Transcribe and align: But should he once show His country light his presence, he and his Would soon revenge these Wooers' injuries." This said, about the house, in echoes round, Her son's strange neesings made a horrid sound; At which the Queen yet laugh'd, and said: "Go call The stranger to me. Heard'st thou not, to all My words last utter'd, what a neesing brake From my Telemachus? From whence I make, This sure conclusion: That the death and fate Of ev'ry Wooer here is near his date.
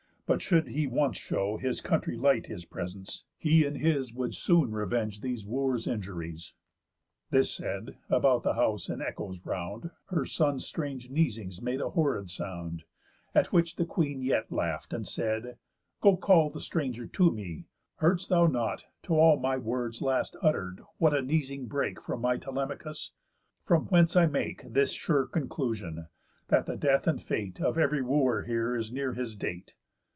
But 0.27 0.41
should 0.41 0.69
he 0.69 0.87
once 0.87 1.17
show 1.17 1.57
His 1.57 1.81
country 1.81 2.15
light 2.15 2.45
his 2.45 2.63
presence, 2.63 3.25
he 3.37 3.65
and 3.65 3.75
his 3.79 4.13
Would 4.13 4.33
soon 4.33 4.71
revenge 4.71 5.19
these 5.19 5.45
Wooers' 5.45 5.87
injuries." 5.87 6.53
This 7.31 7.53
said, 7.53 7.97
about 8.09 8.43
the 8.43 8.53
house, 8.53 8.87
in 8.87 9.01
echoes 9.01 9.45
round, 9.45 9.91
Her 10.05 10.25
son's 10.25 10.65
strange 10.65 11.09
neesings 11.09 11.61
made 11.61 11.81
a 11.81 11.89
horrid 11.89 12.29
sound; 12.29 12.85
At 13.35 13.51
which 13.51 13.75
the 13.75 13.83
Queen 13.85 14.21
yet 14.21 14.49
laugh'd, 14.53 14.93
and 14.93 15.05
said: 15.05 15.57
"Go 15.99 16.15
call 16.15 16.49
The 16.49 16.61
stranger 16.61 17.07
to 17.07 17.29
me. 17.29 17.65
Heard'st 17.99 18.29
thou 18.29 18.47
not, 18.47 18.85
to 19.03 19.15
all 19.19 19.37
My 19.37 19.57
words 19.57 20.01
last 20.01 20.37
utter'd, 20.41 20.79
what 20.97 21.13
a 21.13 21.21
neesing 21.21 21.67
brake 21.67 22.01
From 22.01 22.21
my 22.21 22.37
Telemachus? 22.37 23.11
From 23.65 23.87
whence 23.87 24.15
I 24.15 24.27
make, 24.27 24.63
This 24.71 24.93
sure 24.93 25.25
conclusion: 25.25 26.07
That 26.47 26.67
the 26.67 26.77
death 26.77 27.05
and 27.05 27.21
fate 27.21 27.59
Of 27.59 27.77
ev'ry 27.77 28.01
Wooer 28.01 28.43
here 28.45 28.77
is 28.77 28.93
near 28.93 29.11
his 29.11 29.35
date. 29.35 29.75